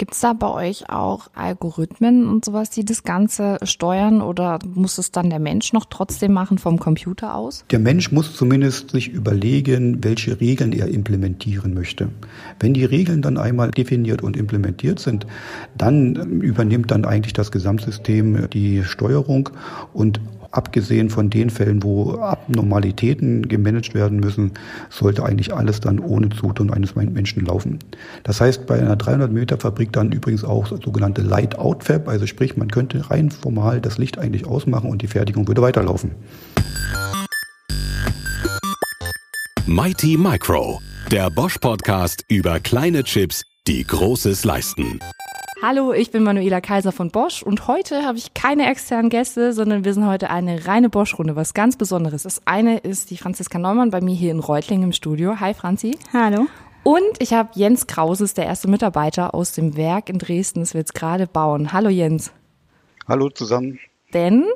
[0.00, 4.96] Gibt es da bei euch auch Algorithmen und sowas, die das Ganze steuern oder muss
[4.96, 7.66] es dann der Mensch noch trotzdem machen vom Computer aus?
[7.70, 12.08] Der Mensch muss zumindest sich überlegen, welche Regeln er implementieren möchte.
[12.58, 15.26] Wenn die Regeln dann einmal definiert und implementiert sind,
[15.76, 19.50] dann übernimmt dann eigentlich das Gesamtsystem die Steuerung
[19.92, 20.18] und
[20.52, 24.52] Abgesehen von den Fällen, wo Abnormalitäten gemanagt werden müssen,
[24.88, 27.78] sollte eigentlich alles dann ohne Zutun eines Menschen laufen.
[28.24, 32.26] Das heißt, bei einer 300 Meter Fabrik dann übrigens auch sogenannte Light Out Fab, also
[32.26, 36.12] sprich, man könnte rein formal das Licht eigentlich ausmachen und die Fertigung würde weiterlaufen.
[39.66, 40.80] Mighty Micro,
[41.12, 44.98] der Bosch Podcast über kleine Chips, die Großes leisten.
[45.62, 49.84] Hallo, ich bin Manuela Kaiser von Bosch und heute habe ich keine externen Gäste, sondern
[49.84, 52.22] wir sind heute eine reine Bosch-Runde, was ganz Besonderes.
[52.22, 55.38] Das eine ist die Franziska Neumann bei mir hier in Reutlingen im Studio.
[55.38, 55.98] Hi Franzi.
[56.14, 56.46] Hallo.
[56.82, 60.80] Und ich habe Jens Krauses, der erste Mitarbeiter aus dem Werk in Dresden, das wir
[60.80, 61.74] jetzt gerade bauen.
[61.74, 62.32] Hallo Jens.
[63.06, 63.78] Hallo zusammen.
[64.14, 64.46] Denn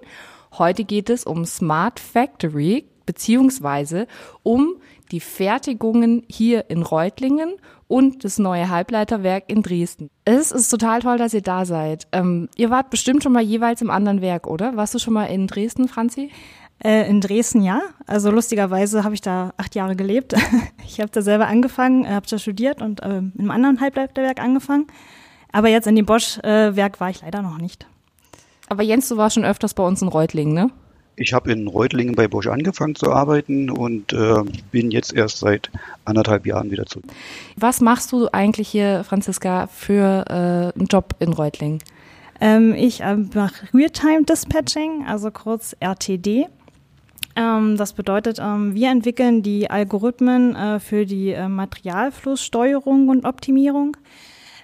[0.56, 4.06] heute geht es um Smart Factory beziehungsweise
[4.42, 4.76] um
[5.10, 7.54] die Fertigungen hier in Reutlingen
[7.88, 10.10] und das neue Halbleiterwerk in Dresden.
[10.24, 12.06] Es ist total toll, dass ihr da seid.
[12.12, 14.76] Ähm, ihr wart bestimmt schon mal jeweils im anderen Werk, oder?
[14.76, 16.30] Warst du schon mal in Dresden, Franzi?
[16.82, 17.82] Äh, in Dresden ja.
[18.06, 20.34] Also lustigerweise habe ich da acht Jahre gelebt.
[20.86, 24.86] Ich habe da selber angefangen, äh, habe da studiert und äh, einem anderen Halbleiterwerk angefangen.
[25.50, 27.86] Aber jetzt in dem Bosch-Werk war ich leider noch nicht.
[28.68, 30.70] Aber Jens, du warst schon öfters bei uns in Reutlingen, ne?
[31.16, 35.70] Ich habe in Reutlingen bei Bosch angefangen zu arbeiten und äh, bin jetzt erst seit
[36.04, 37.04] anderthalb Jahren wieder zurück.
[37.56, 41.78] Was machst du eigentlich hier, Franziska, für äh, einen Job in Reutlingen?
[42.40, 46.46] Ähm, ich äh, mache Real-Time Dispatching, also kurz RTD.
[47.36, 53.96] Ähm, das bedeutet, ähm, wir entwickeln die Algorithmen äh, für die äh, Materialflusssteuerung und Optimierung.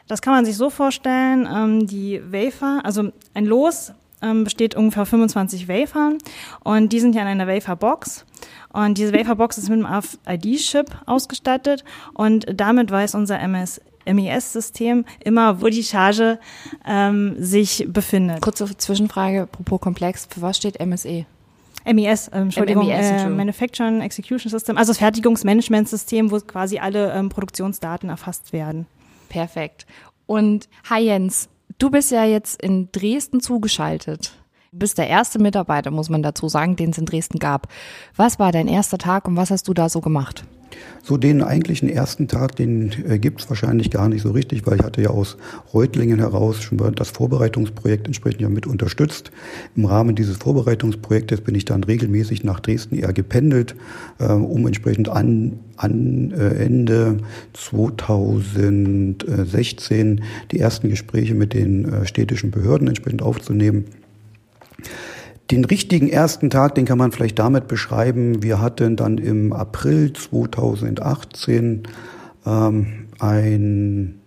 [0.08, 3.92] Das kann man sich so vorstellen, ähm, die Wafer, also ein Los
[4.22, 6.18] ähm, besteht ungefähr 25 Wafern
[6.64, 8.24] und die sind ja in einer Waferbox.
[8.72, 15.60] Und diese Waferbox ist mit einem RFID-Chip ausgestattet und damit weiß unser MS MES-System immer,
[15.60, 16.38] wo die Charge
[16.86, 18.40] ähm, sich befindet.
[18.40, 21.26] Kurze Zwischenfrage, apropos komplex, für was steht MSE?
[21.84, 27.28] MES, äh, Entschuldigung, MES, äh, Manufacturing Execution System, also das Fertigungsmanagementsystem, wo quasi alle ähm,
[27.28, 28.86] Produktionsdaten erfasst werden.
[29.28, 29.86] Perfekt.
[30.26, 31.48] Und hi Jens,
[31.80, 34.34] Du bist ja jetzt in Dresden zugeschaltet.
[34.70, 37.68] Du bist der erste Mitarbeiter, muss man dazu sagen, den es in Dresden gab.
[38.14, 40.44] Was war dein erster Tag und was hast du da so gemacht?
[41.02, 44.76] So den eigentlichen ersten Tag, den äh, gibt es wahrscheinlich gar nicht so richtig, weil
[44.76, 45.36] ich hatte ja aus
[45.72, 49.30] Reutlingen heraus schon das Vorbereitungsprojekt entsprechend ja mit unterstützt.
[49.76, 53.74] Im Rahmen dieses Vorbereitungsprojektes bin ich dann regelmäßig nach Dresden eher gependelt,
[54.18, 57.18] äh, um entsprechend an, an äh, Ende
[57.54, 60.22] 2016
[60.52, 63.86] die ersten Gespräche mit den äh, städtischen Behörden entsprechend aufzunehmen.
[65.50, 68.42] Den richtigen ersten Tag, den kann man vielleicht damit beschreiben.
[68.42, 71.82] Wir hatten dann im April 2018
[72.46, 72.86] ähm,
[73.18, 74.20] ein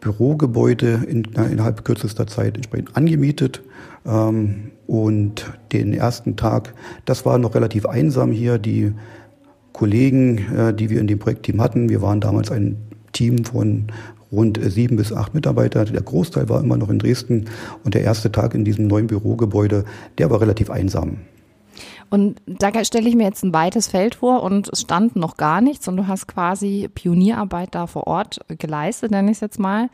[0.00, 3.62] Bürogebäude in, innerhalb kürzester Zeit entsprechend angemietet.
[4.04, 6.74] Ähm, und den ersten Tag,
[7.04, 8.58] das war noch relativ einsam hier.
[8.58, 8.92] Die
[9.72, 12.76] Kollegen, äh, die wir in dem Projektteam hatten, wir waren damals ein
[13.12, 13.86] Team von
[14.32, 15.84] rund sieben bis acht Mitarbeiter.
[15.84, 17.46] Der Großteil war immer noch in Dresden
[17.84, 19.84] und der erste Tag in diesem neuen Bürogebäude,
[20.18, 21.18] der war relativ einsam.
[22.10, 25.60] Und da stelle ich mir jetzt ein weites Feld vor und es stand noch gar
[25.60, 29.88] nichts und du hast quasi Pionierarbeit da vor Ort geleistet, nenne ich es jetzt mal.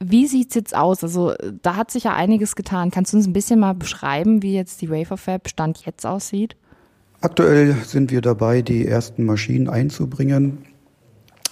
[0.00, 1.02] Wie sieht es jetzt aus?
[1.02, 2.90] Also da hat sich ja einiges getan.
[2.90, 6.56] Kannst du uns ein bisschen mal beschreiben, wie jetzt die Waferfab Stand jetzt aussieht?
[7.20, 10.58] Aktuell sind wir dabei, die ersten Maschinen einzubringen.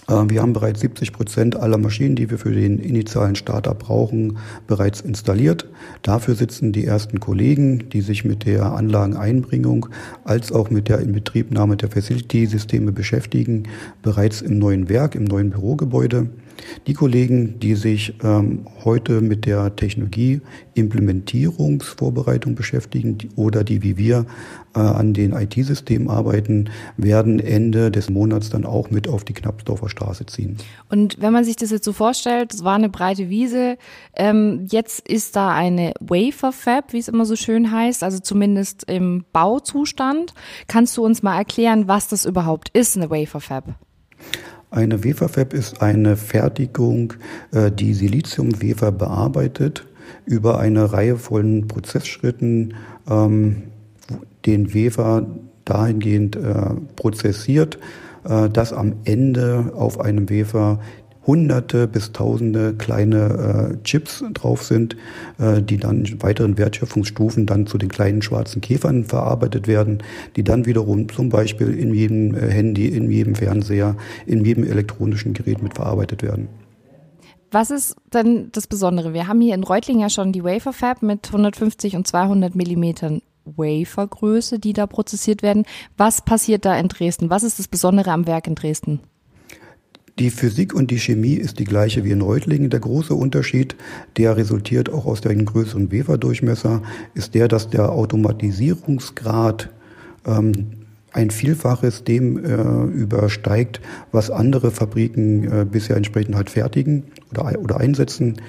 [0.08, 4.38] Äh, wir haben bereits 70 Prozent aller Maschinen, die wir für den initialen Startup brauchen,
[4.66, 5.68] bereits installiert.
[6.02, 9.86] Dafür sitzen die ersten Kollegen, die sich mit der Anlageneinbringung
[10.24, 13.64] als auch mit der Inbetriebnahme der Facility-Systeme beschäftigen,
[14.02, 16.28] bereits im neuen Werk, im neuen Bürogebäude.
[16.86, 20.40] Die Kollegen, die sich ähm, heute mit der Technologie
[20.74, 24.26] Implementierungsvorbereitung beschäftigen oder die wie wir
[24.80, 30.26] an den IT-Systemen arbeiten, werden Ende des Monats dann auch mit auf die Knappsdorfer Straße
[30.26, 30.56] ziehen.
[30.88, 33.76] Und wenn man sich das jetzt so vorstellt, es war eine breite Wiese,
[34.14, 38.84] ähm, jetzt ist da eine Wafer Fab, wie es immer so schön heißt, also zumindest
[38.90, 40.34] im Bauzustand.
[40.68, 43.74] Kannst du uns mal erklären, was das überhaupt ist, eine Wafer Fab?
[44.70, 47.14] Eine Weferfab ist eine Fertigung,
[47.52, 49.86] äh, die Siliziumwefer bearbeitet
[50.24, 52.74] über eine Reihe von Prozessschritten
[53.08, 53.62] ähm,
[54.46, 55.26] den Wefer
[55.64, 57.78] dahingehend äh, prozessiert,
[58.24, 60.80] äh, dass am Ende auf einem Wefer
[61.26, 64.96] hunderte bis tausende kleine äh, Chips drauf sind,
[65.38, 70.02] äh, die dann in weiteren Wertschöpfungsstufen dann zu den kleinen schwarzen Käfern verarbeitet werden,
[70.36, 75.34] die dann wiederum zum Beispiel in jedem äh, Handy, in jedem Fernseher, in jedem elektronischen
[75.34, 76.48] Gerät mit verarbeitet werden.
[77.50, 79.12] Was ist denn das Besondere?
[79.14, 83.22] Wir haben hier in Reutling ja schon die Wafer Fab mit 150 und 200 Millimetern
[83.46, 85.64] Wafergröße, die da prozessiert werden.
[85.96, 87.30] Was passiert da in Dresden?
[87.30, 89.00] Was ist das Besondere am Werk in Dresden?
[90.18, 92.70] Die Physik und die Chemie ist die gleiche wie in Reutlingen.
[92.70, 93.76] Der große Unterschied,
[94.16, 96.82] der resultiert auch aus dem größeren Weferdurchmesser,
[97.12, 99.68] ist der, dass der Automatisierungsgrad
[100.26, 100.68] ähm,
[101.12, 107.78] ein Vielfaches dem äh, übersteigt, was andere Fabriken äh, bisher entsprechend halt fertigen oder, oder
[107.78, 108.40] einsetzen.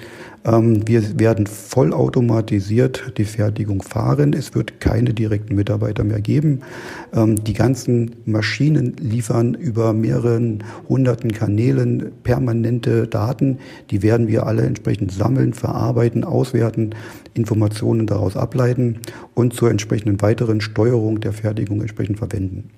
[0.44, 4.32] Ähm, wir werden vollautomatisiert die Fertigung fahren.
[4.32, 6.60] Es wird keine direkten Mitarbeiter mehr geben.
[7.14, 13.58] Ähm, die ganzen Maschinen liefern über mehreren hunderten Kanälen permanente Daten.
[13.90, 16.94] Die werden wir alle entsprechend sammeln, verarbeiten, auswerten,
[17.34, 19.00] Informationen daraus ableiten
[19.34, 22.70] und zur entsprechenden weiteren Steuerung der Fertigung entsprechend verwenden.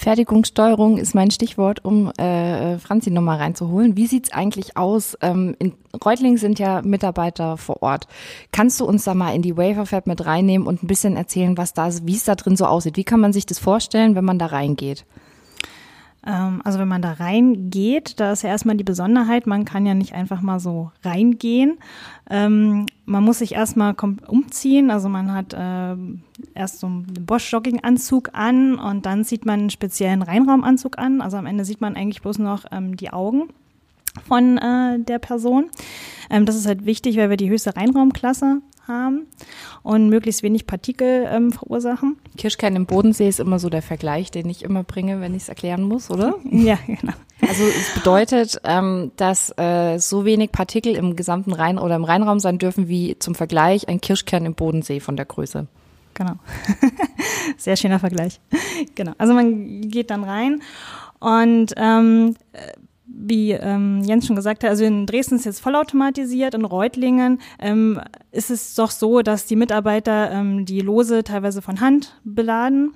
[0.00, 3.98] Fertigungssteuerung ist mein Stichwort, um äh, Franzi nochmal reinzuholen.
[3.98, 5.14] Wie sieht's eigentlich aus?
[5.20, 8.08] Ähm, in Reutling sind ja Mitarbeiter vor Ort.
[8.50, 11.74] Kannst du uns da mal in die Waferfab mit reinnehmen und ein bisschen erzählen, was
[11.74, 12.96] da, wie es da drin so aussieht?
[12.96, 15.04] Wie kann man sich das vorstellen, wenn man da reingeht?
[16.26, 19.92] Ähm, also wenn man da reingeht, da ist ja erstmal die Besonderheit, man kann ja
[19.92, 21.78] nicht einfach mal so reingehen.
[22.30, 23.94] Ähm, man muss sich erstmal
[24.28, 25.96] umziehen, also man hat äh,
[26.54, 31.20] erst so einen Bosch-Jogging-Anzug an und dann sieht man einen speziellen Reinraumanzug an.
[31.20, 33.48] Also am Ende sieht man eigentlich bloß noch ähm, die Augen
[34.26, 35.70] von äh, der Person.
[36.30, 39.26] Ähm, das ist halt wichtig, weil wir die höchste Reinraumklasse haben
[39.82, 42.16] und möglichst wenig Partikel ähm, verursachen.
[42.36, 45.48] Kirschkern im Bodensee ist immer so der Vergleich, den ich immer bringe, wenn ich es
[45.48, 46.34] erklären muss, oder?
[46.50, 47.12] Ja, genau.
[47.48, 52.38] Also es bedeutet, ähm, dass äh, so wenig Partikel im gesamten Rhein oder im Rheinraum
[52.38, 55.66] sein dürfen wie zum Vergleich ein Kirschkern im Bodensee von der Größe.
[56.14, 56.34] Genau.
[57.56, 58.40] Sehr schöner Vergleich.
[58.94, 59.12] Genau.
[59.16, 60.60] Also man geht dann rein
[61.18, 62.34] und ähm,
[63.12, 68.00] wie ähm, Jens schon gesagt hat, also in Dresden ist jetzt vollautomatisiert, in Reutlingen ähm,
[68.30, 72.92] ist es doch so, dass die Mitarbeiter ähm, die Lose teilweise von Hand beladen.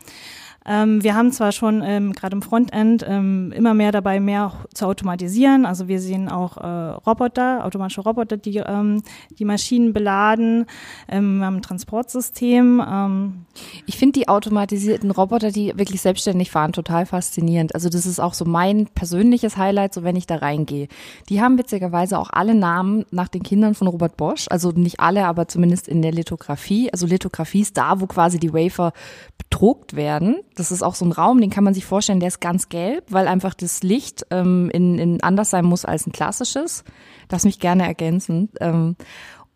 [0.67, 4.87] Ähm, wir haben zwar schon ähm, gerade im Frontend ähm, immer mehr dabei, mehr zu
[4.87, 5.67] automatisieren.
[5.67, 6.67] Also wir sehen auch äh,
[7.07, 9.03] Roboter, automatische Roboter, die ähm,
[9.39, 10.67] die Maschinen beladen.
[11.09, 12.83] Ähm, wir haben ein Transportsystem.
[12.87, 13.45] Ähm.
[13.87, 17.75] Ich finde die automatisierten Roboter, die wirklich selbstständig fahren, total faszinierend.
[17.75, 20.89] Also das ist auch so mein persönliches Highlight, so wenn ich da reingehe.
[21.29, 24.47] Die haben witzigerweise auch alle Namen nach den Kindern von Robert Bosch.
[24.49, 26.91] Also nicht alle, aber zumindest in der Lithografie.
[26.91, 28.93] Also Lithografie ist da, wo quasi die Wafer
[29.39, 30.37] bedruckt werden.
[30.55, 33.05] Das ist auch so ein Raum, den kann man sich vorstellen, der ist ganz gelb,
[33.11, 36.85] weil einfach das Licht ähm, in, in anders sein muss als ein klassisches.
[37.29, 38.51] Das mich gerne ergänzen.
[38.61, 38.97] Ähm,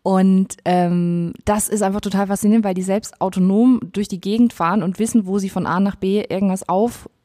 [0.01, 4.81] und ähm, das ist einfach total faszinierend, weil die selbst autonom durch die Gegend fahren
[4.81, 6.67] und wissen, wo sie von A nach B irgendwas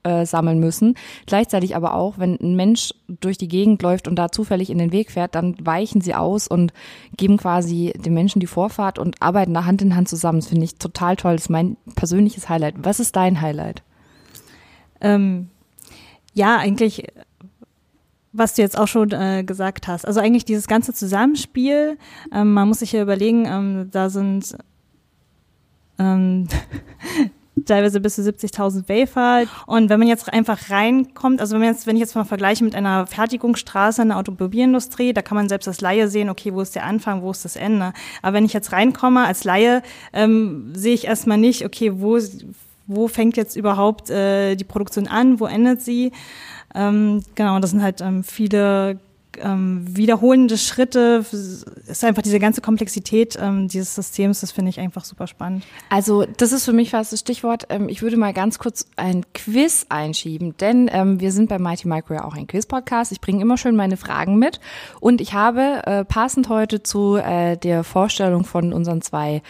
[0.05, 0.95] aufsammeln müssen.
[1.27, 4.93] Gleichzeitig aber auch, wenn ein Mensch durch die Gegend läuft und da zufällig in den
[4.93, 6.73] Weg fährt, dann weichen sie aus und
[7.17, 10.41] geben quasi den Menschen die Vorfahrt und arbeiten da Hand in Hand zusammen.
[10.41, 11.33] Das finde ich total toll.
[11.33, 12.77] Das ist mein persönliches Highlight.
[12.79, 13.83] Was ist dein Highlight?
[15.01, 15.49] Ähm,
[16.35, 17.07] ja, eigentlich
[18.37, 20.05] was du jetzt auch schon äh, gesagt hast.
[20.07, 21.97] Also eigentlich dieses ganze Zusammenspiel,
[22.33, 24.59] ähm, man muss sich ja überlegen, ähm, da sind
[26.01, 26.49] ähm,
[27.65, 29.49] teilweise bis zu 70.000 Wafer.
[29.67, 32.65] Und wenn man jetzt einfach reinkommt, also wenn, man jetzt, wenn ich jetzt mal vergleiche
[32.65, 36.61] mit einer Fertigungsstraße in der Automobilindustrie, da kann man selbst als Laie sehen, okay, wo
[36.61, 37.93] ist der Anfang, wo ist das Ende.
[38.23, 39.83] Aber wenn ich jetzt reinkomme als Laie,
[40.13, 42.19] ähm, sehe ich erstmal nicht, okay, wo,
[42.87, 46.13] wo fängt jetzt überhaupt äh, die Produktion an, wo endet sie.
[46.75, 48.99] Ähm, genau, das sind halt ähm, viele
[49.43, 51.25] ähm, wiederholende Schritte,
[51.87, 55.65] ist einfach diese ganze Komplexität ähm, dieses Systems, das finde ich einfach super spannend.
[55.91, 57.67] Also das ist für mich fast das Stichwort.
[57.69, 61.89] Ähm, ich würde mal ganz kurz ein Quiz einschieben, denn ähm, wir sind bei Mighty
[61.89, 63.13] Micro ja auch ein Quiz-Podcast.
[63.13, 64.61] Ich bringe immer schön meine Fragen mit
[65.01, 69.43] und ich habe äh, passend heute zu äh, der Vorstellung von unseren zwei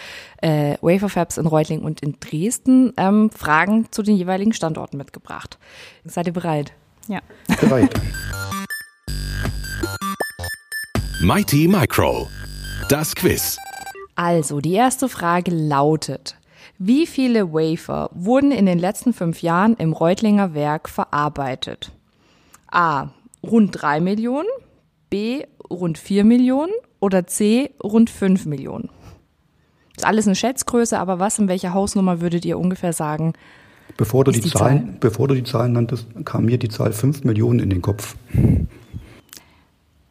[0.42, 5.58] äh, Waferfabs in Reutling und in Dresden ähm, Fragen zu den jeweiligen Standorten mitgebracht.
[6.04, 6.72] Seid ihr bereit?
[7.08, 7.20] Ja.
[7.60, 7.94] Bereit.
[11.24, 12.28] Mighty Micro.
[12.90, 13.56] Das Quiz.
[14.14, 16.36] Also, die erste Frage lautet,
[16.78, 21.92] wie viele Wafer wurden in den letzten fünf Jahren im Reutlinger Werk verarbeitet?
[22.70, 23.08] A.
[23.42, 24.48] Rund drei Millionen,
[25.08, 25.44] B.
[25.70, 27.70] Rund vier Millionen oder C.
[27.82, 28.90] Rund fünf Millionen?
[29.94, 33.32] Das ist alles eine Schätzgröße, aber was in welcher Hausnummer würdet ihr ungefähr sagen?
[33.96, 34.96] Bevor du, die, die Zahlen, Zahl?
[35.00, 38.14] bevor du die Zahlen nanntest, kam mir die Zahl fünf Millionen in den Kopf.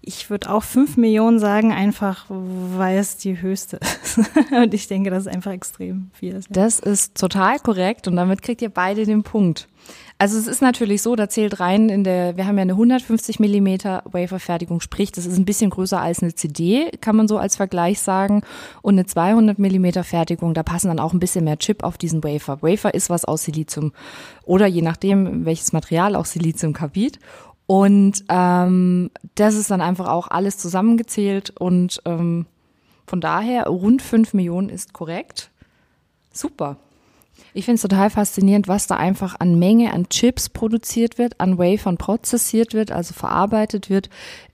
[0.05, 4.19] Ich würde auch fünf Millionen sagen, einfach weil es die höchste ist.
[4.51, 6.41] und ich denke, das ist einfach extrem viel.
[6.49, 9.69] Das ist total korrekt und damit kriegt ihr beide den Punkt.
[10.17, 13.39] Also es ist natürlich so, da zählt rein in der, wir haben ja eine 150
[13.39, 17.57] Millimeter Waferfertigung, sprich, das ist ein bisschen größer als eine CD, kann man so als
[17.57, 18.41] Vergleich sagen.
[18.81, 22.23] Und eine 200 Millimeter Fertigung, da passen dann auch ein bisschen mehr Chip auf diesen
[22.23, 22.61] Wafer.
[22.61, 23.91] Wafer ist was aus Silizium
[24.43, 27.19] oder je nachdem, welches Material auch Siliziumkarbid.
[27.65, 32.45] Und ähm, das ist dann einfach auch alles zusammengezählt und ähm,
[33.07, 35.49] von daher rund fünf Millionen ist korrekt.
[36.31, 36.77] Super.
[37.53, 41.57] Ich finde es total faszinierend, was da einfach an Menge an Chips produziert wird, an
[41.57, 44.09] Wafern prozessiert wird, also verarbeitet wird.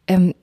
[0.08, 0.34] Ähm,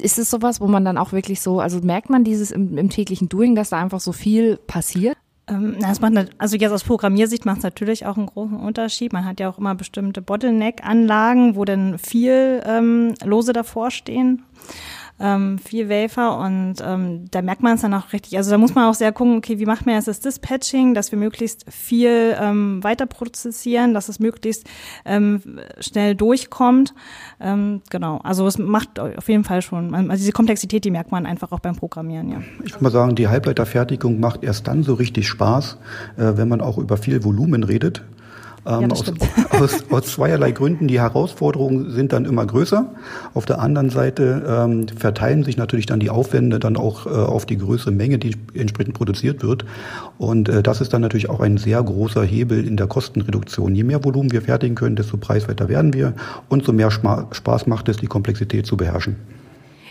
[0.00, 2.90] ist es sowas, wo man dann auch wirklich so, also merkt man dieses im, im
[2.90, 5.16] täglichen Doing, dass da einfach so viel passiert?
[5.48, 9.12] Ähm, das macht, also jetzt aus Programmiersicht macht es natürlich auch einen großen Unterschied.
[9.12, 14.42] Man hat ja auch immer bestimmte Bottleneck-Anlagen, wo dann viel ähm, Lose davor stehen
[15.18, 18.36] ähm, viel Wafer und ähm, da merkt man es dann auch richtig.
[18.36, 21.10] Also da muss man auch sehr gucken, okay, wie macht man jetzt das Dispatching, dass
[21.10, 24.66] wir möglichst viel ähm, weiter prozessieren, dass es möglichst
[25.04, 25.40] ähm,
[25.80, 26.94] schnell durchkommt.
[27.40, 31.26] Ähm, genau, also es macht auf jeden Fall schon, also diese Komplexität, die merkt man
[31.26, 32.42] einfach auch beim Programmieren, ja.
[32.64, 35.78] Ich würde mal sagen, die Halbleiterfertigung macht erst dann so richtig Spaß,
[36.16, 38.02] äh, wenn man auch über viel Volumen redet.
[38.66, 39.04] Ähm, ja, aus,
[39.50, 40.88] aus, aus, zweierlei Gründen.
[40.88, 42.92] Die Herausforderungen sind dann immer größer.
[43.34, 47.46] Auf der anderen Seite ähm, verteilen sich natürlich dann die Aufwände dann auch äh, auf
[47.46, 49.64] die größere Menge, die entsprechend produziert wird.
[50.18, 53.74] Und äh, das ist dann natürlich auch ein sehr großer Hebel in der Kostenreduktion.
[53.74, 56.14] Je mehr Volumen wir fertigen können, desto preiswerter werden wir
[56.48, 59.16] und so mehr Spaß macht es, die Komplexität zu beherrschen.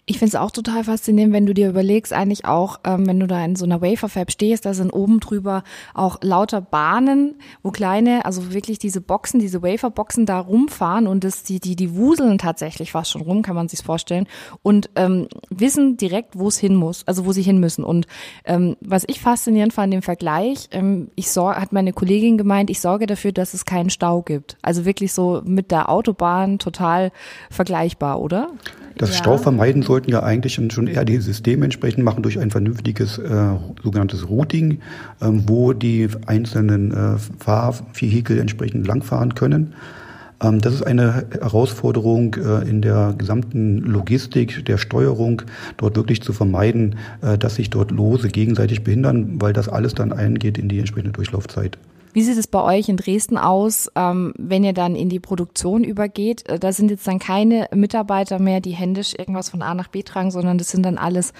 [0.07, 3.25] Ich finde es auch total faszinierend, wenn du dir überlegst, eigentlich auch, ähm, wenn du
[3.25, 5.63] da in so einer Waferfab stehst, da sind oben drüber
[5.95, 11.41] auch lauter Bahnen, wo kleine, also wirklich diese Boxen, diese Waferboxen da rumfahren und das,
[11.41, 14.27] die, die, die wuseln tatsächlich fast schon rum, kann man sich vorstellen,
[14.61, 17.83] und ähm, wissen direkt, wo es hin muss, also wo sie hin müssen.
[17.83, 18.05] Und
[18.45, 22.79] ähm, was ich faszinierend fand im Vergleich, ähm, ich sor hat meine Kollegin gemeint, ich
[22.79, 24.55] sorge dafür, dass es keinen Stau gibt.
[24.61, 27.11] Also wirklich so mit der Autobahn total
[27.49, 28.51] vergleichbar, oder?
[28.97, 29.15] Das ja.
[29.17, 33.53] Stau vermeiden sollten ja eigentlich schon eher die Systeme entsprechend machen durch ein vernünftiges äh,
[33.81, 34.79] sogenanntes Routing,
[35.21, 39.73] ähm, wo die einzelnen äh, Fahrvehikel entsprechend langfahren können.
[40.43, 45.43] Ähm, das ist eine Herausforderung äh, in der gesamten Logistik der Steuerung,
[45.77, 50.11] dort wirklich zu vermeiden, äh, dass sich dort Lose gegenseitig behindern, weil das alles dann
[50.11, 51.77] eingeht in die entsprechende Durchlaufzeit.
[52.15, 55.83] Wie sieht es bei euch in Dresden aus, ähm, wenn ihr dann in die Produktion
[55.83, 56.47] übergeht?
[56.47, 60.01] Äh, da sind jetzt dann keine Mitarbeiter mehr, die händisch irgendwas von A nach B
[60.01, 61.33] tragen, sondern das sind dann alles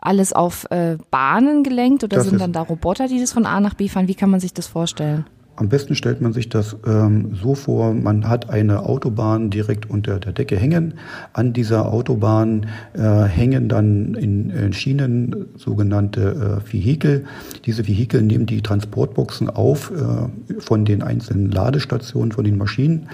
[0.00, 3.60] alles auf äh, Bahnen gelenkt oder das sind dann da Roboter, die das von A
[3.60, 4.08] nach B fahren?
[4.08, 5.26] Wie kann man sich das vorstellen?
[5.60, 10.18] Am besten stellt man sich das ähm, so vor, man hat eine Autobahn direkt unter
[10.18, 10.94] der Decke hängen.
[11.34, 12.64] An dieser Autobahn
[12.94, 17.26] äh, hängen dann in, in Schienen sogenannte äh, Vehikel.
[17.66, 23.08] Diese Vehikel nehmen die Transportboxen auf äh, von den einzelnen Ladestationen, von den Maschinen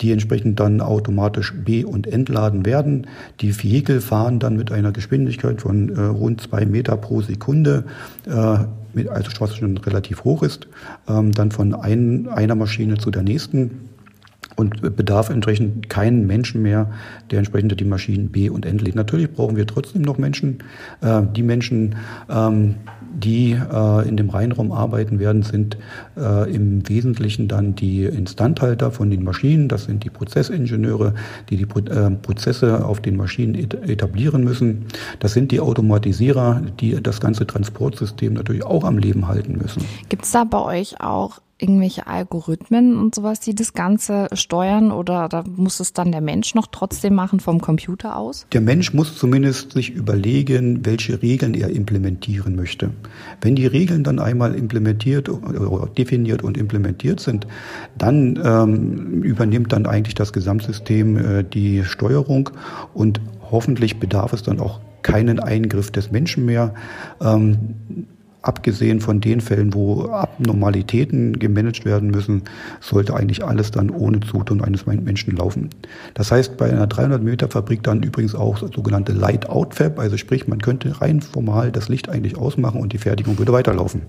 [0.00, 3.06] die entsprechend dann automatisch be- und entladen werden.
[3.40, 7.84] Die Vehikel fahren dann mit einer Geschwindigkeit von äh, rund zwei Meter pro Sekunde,
[8.26, 8.58] äh,
[8.92, 10.68] mit, also was schon relativ hoch ist,
[11.08, 13.88] ähm, dann von ein, einer Maschine zu der nächsten
[14.56, 16.90] und bedarf entsprechend keinen Menschen mehr,
[17.30, 18.94] der entsprechend die Maschinen be- und entlädt.
[18.94, 20.58] Natürlich brauchen wir trotzdem noch Menschen.
[21.02, 21.96] Äh, die Menschen,
[22.30, 22.76] ähm,
[23.14, 25.76] die äh, in dem Rheinraum arbeiten werden, sind
[26.16, 29.68] äh, im Wesentlichen dann die Instandhalter von den Maschinen.
[29.68, 31.14] Das sind die Prozessingenieure,
[31.50, 34.86] die die äh, Prozesse auf den Maschinen etablieren müssen.
[35.20, 39.84] Das sind die Automatisierer, die das ganze Transportsystem natürlich auch am Leben halten müssen.
[40.08, 45.28] Gibt es da bei euch auch irgendwelche Algorithmen und sowas, die das Ganze steuern oder
[45.28, 48.46] da muss es dann der Mensch noch trotzdem machen vom Computer aus?
[48.52, 52.90] Der Mensch muss zumindest sich überlegen, welche Regeln er implementieren möchte.
[53.40, 55.30] Wenn die Regeln dann einmal implementiert
[55.96, 57.46] definiert und implementiert sind,
[57.96, 62.50] dann ähm, übernimmt dann eigentlich das Gesamtsystem äh, die Steuerung
[62.92, 63.20] und
[63.50, 66.74] hoffentlich bedarf es dann auch keinen Eingriff des Menschen mehr.
[67.20, 68.06] Ähm,
[68.46, 72.42] abgesehen von den Fällen, wo Abnormalitäten gemanagt werden müssen,
[72.80, 75.70] sollte eigentlich alles dann ohne Zutun eines Menschen laufen.
[76.14, 80.46] Das heißt, bei einer 300 Meter Fabrik dann übrigens auch sogenannte Light-Out Fab, also sprich,
[80.46, 84.02] man könnte rein formal das Licht eigentlich ausmachen und die Fertigung würde weiterlaufen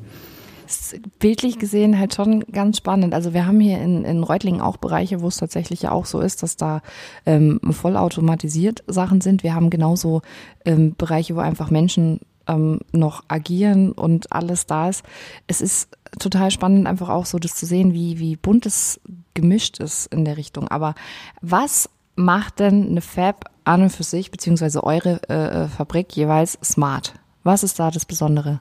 [1.19, 3.13] bildlich gesehen halt schon ganz spannend.
[3.13, 6.19] Also wir haben hier in, in Reutlingen auch Bereiche, wo es tatsächlich ja auch so
[6.19, 6.81] ist, dass da
[7.25, 9.43] ähm, vollautomatisiert Sachen sind.
[9.43, 10.21] Wir haben genauso
[10.65, 15.03] ähm, Bereiche, wo einfach Menschen ähm, noch agieren und alles da ist.
[15.47, 15.89] Es ist
[16.19, 18.99] total spannend, einfach auch so das zu sehen, wie, wie bunt es
[19.33, 20.67] gemischt ist in der Richtung.
[20.67, 20.95] Aber
[21.41, 26.57] was macht denn eine Fab an und für sich, beziehungsweise eure äh, äh Fabrik jeweils
[26.63, 27.13] smart.
[27.43, 28.59] Was ist da das Besondere?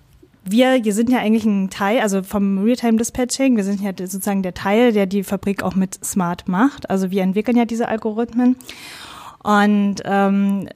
[0.48, 4.42] wir, wir sind ja eigentlich ein Teil, also vom Realtime Dispatching, wir sind ja sozusagen
[4.42, 6.88] der Teil, der die Fabrik auch mit Smart macht.
[6.88, 8.56] Also wir entwickeln ja diese Algorithmen.
[9.42, 10.68] Und ähm,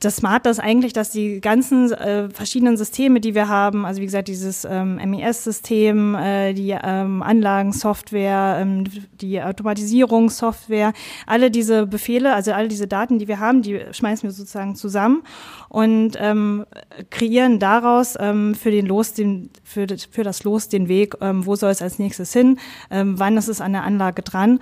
[0.00, 4.04] das Smart ist eigentlich, dass die ganzen äh, verschiedenen Systeme, die wir haben, also wie
[4.04, 8.84] gesagt, dieses ähm, MES-System, äh, die ähm, Anlagensoftware, ähm,
[9.20, 10.92] die Automatisierungssoftware,
[11.26, 15.22] alle diese Befehle, also alle diese Daten, die wir haben, die schmeißen wir sozusagen zusammen
[15.70, 16.66] und ähm,
[17.08, 21.56] kreieren daraus ähm, für den Los, den, für, für das Los den Weg, ähm, wo
[21.56, 22.58] soll es als nächstes hin,
[22.90, 24.60] ähm, wann ist es an der Anlage dran.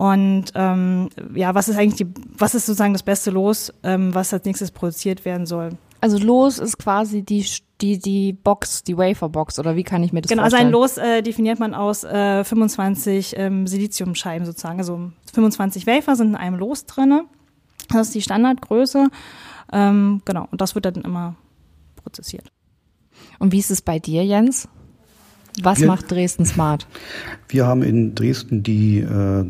[0.00, 2.06] Und ähm, ja, was ist eigentlich die,
[2.38, 5.72] was ist sozusagen das beste Los, ähm, was als nächstes produziert werden soll?
[6.00, 7.44] Also Los ist quasi die
[7.82, 10.68] die die Box, die Waferbox oder wie kann ich mir das genau, vorstellen?
[10.68, 14.78] Genau, also ein Los äh, definiert man aus äh, 25 ähm, Siliziumscheiben sozusagen.
[14.78, 17.26] Also 25 Wafer sind in einem Los drinne.
[17.90, 19.08] Das ist die Standardgröße.
[19.70, 21.36] Ähm, genau, und das wird dann immer
[21.96, 22.50] prozessiert.
[23.38, 24.66] Und wie ist es bei dir, Jens?
[25.62, 26.86] Was wir, macht Dresden Smart?
[27.48, 29.44] Wir haben in Dresden die äh,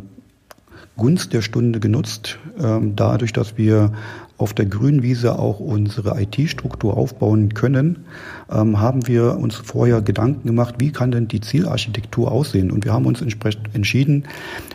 [1.00, 3.92] Gunst der Stunde genutzt, ähm, dadurch, dass wir
[4.36, 8.04] auf der Grünwiese auch unsere IT-Struktur aufbauen können,
[8.50, 12.70] ähm, haben wir uns vorher Gedanken gemacht, wie kann denn die Zielarchitektur aussehen?
[12.70, 14.24] Und wir haben uns entsprechend entschieden,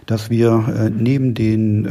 [0.07, 1.85] dass wir äh, neben den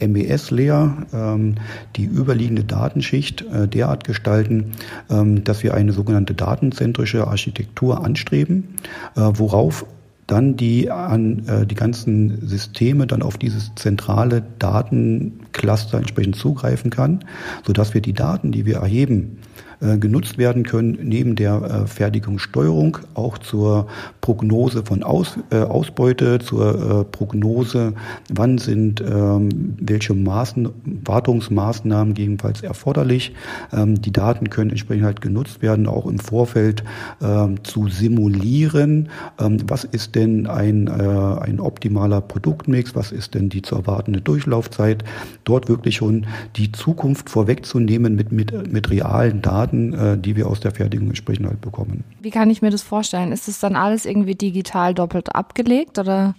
[0.00, 1.54] ähm, MES-Layer ähm,
[1.96, 4.72] die überliegende Datenschicht äh, derart gestalten,
[5.10, 8.76] ähm, dass wir eine sogenannte datenzentrische Architektur anstreben,
[9.16, 9.86] äh, worauf
[10.28, 17.24] dann die an äh, die ganzen Systeme dann auf dieses zentrale Datencluster entsprechend zugreifen kann,
[17.66, 19.38] so dass wir die Daten, die wir erheben,
[19.80, 23.86] äh, genutzt werden können, neben der äh, Fertigungssteuerung auch zur
[24.20, 27.92] Prognose von Aus, äh, Ausbeute, zur Prognose,
[28.28, 30.68] wann sind ähm, welche Maßen,
[31.04, 33.34] Wartungsmaßnahmen gegebenenfalls erforderlich.
[33.72, 36.82] Ähm, die Daten können entsprechend halt genutzt werden, auch im Vorfeld
[37.22, 43.76] ähm, zu simulieren, was ist denn ein, ein optimaler Produktmix, was ist denn die zu
[43.76, 45.04] erwartende Durchlaufzeit,
[45.44, 50.48] dort wirklich schon die Zukunft vorwegzunehmen mit, mit, mit realen Daten Daten, äh, die wir
[50.48, 52.04] aus der Fertigung entsprechend halt bekommen.
[52.20, 53.32] Wie kann ich mir das vorstellen?
[53.32, 56.34] Ist es dann alles irgendwie digital doppelt abgelegt oder?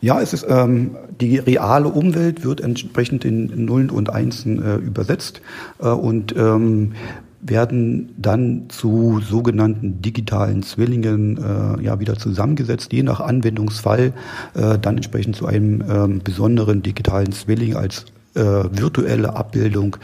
[0.00, 5.42] Ja, es ist ähm, die reale Umwelt wird entsprechend in Nullen und Einsen äh, übersetzt
[5.80, 6.94] äh, und ähm,
[7.40, 14.12] werden dann zu sogenannten digitalen Zwillingen äh, ja wieder zusammengesetzt, je nach Anwendungsfall
[14.54, 18.06] äh, dann entsprechend zu einem ähm, besonderen digitalen Zwilling als
[18.38, 19.96] äh, virtuelle Abbildung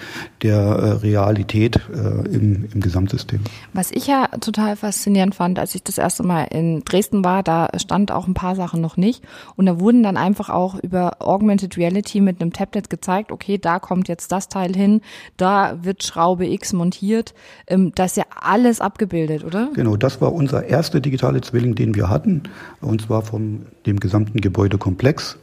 [0.42, 3.40] der äh, Realität äh, im, im Gesamtsystem.
[3.72, 7.68] Was ich ja total faszinierend fand, als ich das erste Mal in Dresden war, da
[7.76, 9.22] stand auch ein paar Sachen noch nicht
[9.56, 13.78] und da wurden dann einfach auch über Augmented Reality mit einem Tablet gezeigt, okay, da
[13.78, 15.00] kommt jetzt das Teil hin,
[15.36, 17.34] da wird Schraube X montiert,
[17.66, 19.70] ähm, das ist ja alles abgebildet, oder?
[19.74, 22.42] Genau, das war unser erster digitale Zwilling, den wir hatten
[22.80, 25.38] und zwar von dem gesamten Gebäudekomplex.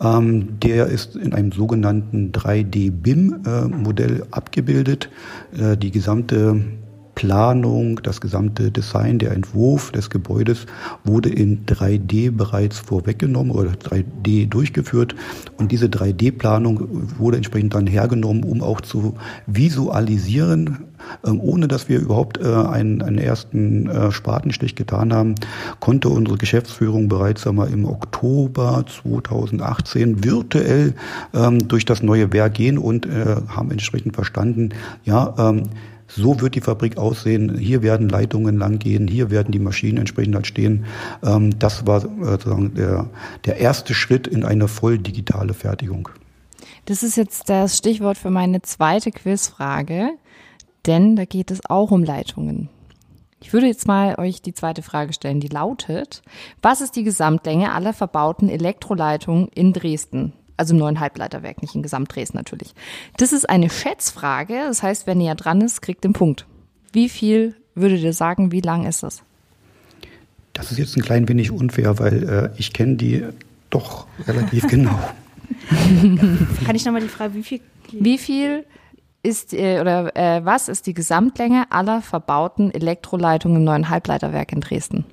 [0.00, 5.10] Ähm, der ist in einem sogenannten 3D-BIM-Modell abgebildet.
[5.56, 6.64] Äh, die gesamte
[7.20, 10.64] Planung, das gesamte Design, der Entwurf des Gebäudes
[11.04, 15.14] wurde in 3D bereits vorweggenommen oder 3D durchgeführt.
[15.58, 20.86] Und diese 3D-Planung wurde entsprechend dann hergenommen, um auch zu visualisieren,
[21.22, 25.34] ohne dass wir überhaupt äh, einen, einen ersten äh, Spatenstich getan haben,
[25.80, 30.94] konnte unsere Geschäftsführung bereits einmal im Oktober 2018 virtuell
[31.34, 34.70] ähm, durch das neue Werk gehen und äh, haben entsprechend verstanden,
[35.04, 35.64] ja, ähm,
[36.08, 40.48] so wird die Fabrik aussehen, hier werden Leitungen langgehen, hier werden die Maschinen entsprechend halt
[40.48, 40.84] stehen.
[41.22, 43.08] das war sozusagen der,
[43.44, 46.08] der erste Schritt in eine voll digitale Fertigung.
[46.86, 50.10] Das ist jetzt das Stichwort für meine zweite Quizfrage
[50.86, 52.68] denn da geht es auch um Leitungen.
[53.42, 56.22] Ich würde jetzt mal euch die zweite Frage stellen, die lautet,
[56.60, 60.34] was ist die Gesamtlänge aller verbauten Elektroleitungen in Dresden?
[60.58, 62.74] Also im neuen Halbleiterwerk, nicht in Gesamt-Dresden natürlich.
[63.16, 66.46] Das ist eine Schätzfrage, das heißt, wer näher dran ist, kriegt den Punkt.
[66.92, 69.22] Wie viel würdet ihr sagen, wie lang ist das?
[70.52, 73.24] Das ist jetzt ein klein wenig unfair, weil äh, ich kenne die
[73.70, 74.98] doch relativ genau.
[76.66, 77.60] Kann ich nochmal die Frage, wie viel?
[77.92, 78.66] Wie viel
[79.22, 84.60] ist äh, oder äh, was ist die Gesamtlänge aller verbauten Elektroleitungen im neuen Halbleiterwerk in
[84.60, 85.04] Dresden?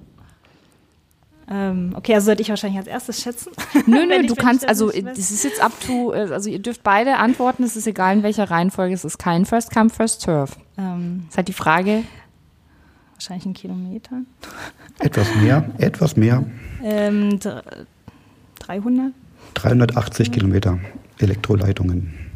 [1.49, 3.53] Ähm, okay, also sollte ich wahrscheinlich als erstes schätzen.
[3.85, 7.17] Nö, nö, du kannst, also es ist jetzt up to, äh, also ihr dürft beide
[7.17, 10.51] antworten, es ist egal in welcher Reihenfolge, es ist kein First Come, First Serve.
[10.77, 12.03] Ähm, ist halt die Frage.
[13.13, 14.21] Wahrscheinlich ein Kilometer.
[14.99, 16.43] Etwas mehr, etwas mehr.
[16.83, 17.39] Ähm,
[18.59, 19.13] 300?
[19.53, 20.79] 380 Kilometer
[21.17, 22.26] Elektroleitungen.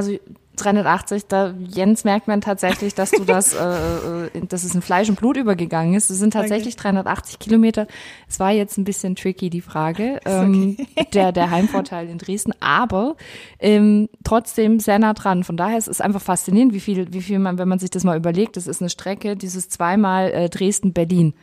[0.00, 0.18] Also
[0.56, 5.10] 380, da Jens merkt man tatsächlich, dass du das, äh, äh, dass es in Fleisch
[5.10, 6.10] und Blut übergegangen ist.
[6.10, 6.82] Es sind tatsächlich okay.
[6.84, 7.86] 380 Kilometer.
[8.28, 11.06] Es war jetzt ein bisschen tricky die Frage, ähm, okay.
[11.12, 13.16] der der Heimvorteil in Dresden, aber
[13.58, 15.44] ähm, trotzdem sehr nah dran.
[15.44, 18.04] Von daher ist es einfach faszinierend, wie viel, wie viel man, wenn man sich das
[18.04, 21.34] mal überlegt, das ist eine Strecke, dieses zweimal äh, Dresden Berlin.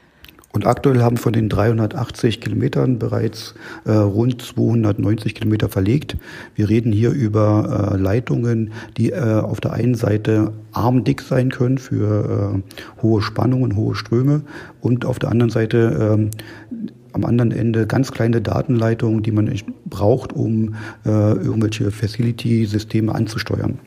[0.54, 3.54] Und aktuell haben von den 380 Kilometern bereits
[3.86, 6.18] äh, rund 290 Kilometer verlegt.
[6.56, 11.78] Wir reden hier über äh, Leitungen, die äh, auf der einen Seite armdick sein können
[11.78, 14.42] für äh, hohe Spannungen, hohe Ströme
[14.82, 16.32] und auf der anderen Seite ähm,
[17.12, 19.54] am anderen Ende ganz kleine Datenleitungen, die man
[19.86, 23.80] braucht, um äh, irgendwelche Facility-Systeme anzusteuern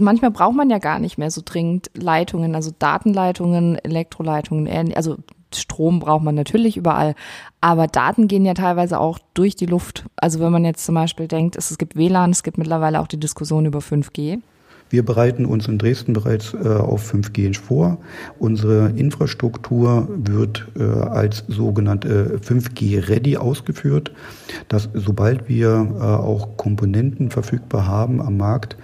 [0.00, 5.16] manchmal braucht man ja gar nicht mehr so dringend Leitungen, also Datenleitungen, Elektroleitungen, also
[5.54, 7.14] Strom braucht man natürlich überall,
[7.60, 10.04] aber Daten gehen ja teilweise auch durch die Luft.
[10.16, 13.20] Also wenn man jetzt zum Beispiel denkt, es, gibt WLAN, es gibt mittlerweile auch die
[13.20, 14.40] Diskussion über 5G.
[14.90, 17.98] Wir bereiten uns in Dresden bereits äh, auf 5G vor.
[18.38, 24.12] Unsere Infrastruktur wird äh, als sogenannte 5G-Ready ausgeführt,
[24.68, 28.76] dass sobald wir äh, auch Komponenten verfügbar haben am Markt,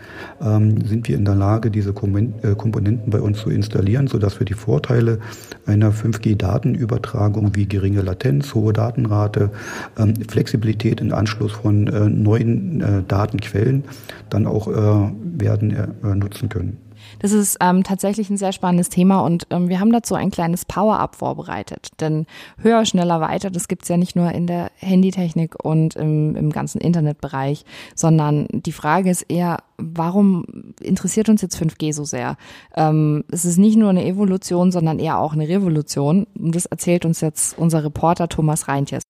[0.43, 4.45] ähm, sind wir in der Lage, diese äh, Komponenten bei uns zu installieren, sodass wir
[4.45, 5.19] die Vorteile
[5.67, 9.51] einer 5G-Datenübertragung wie geringe Latenz, hohe Datenrate,
[9.99, 13.85] ähm, Flexibilität in Anschluss von äh, neuen äh, Datenquellen
[14.31, 16.79] dann auch werden nutzen können.
[17.19, 20.65] Das ist ähm, tatsächlich ein sehr spannendes Thema und ähm, wir haben dazu ein kleines
[20.65, 21.89] Power-Up vorbereitet.
[22.01, 22.27] Denn
[22.59, 26.81] höher, schneller, weiter, das gibt's ja nicht nur in der Handytechnik und im, im ganzen
[26.81, 32.37] Internetbereich, sondern die Frage ist eher, warum interessiert uns jetzt 5G so sehr?
[32.77, 36.27] Ähm, es ist nicht nur eine Evolution, sondern eher auch eine Revolution.
[36.39, 39.03] Und das erzählt uns jetzt unser Reporter Thomas Reintjes.